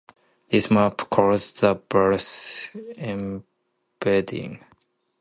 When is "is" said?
1.01-1.07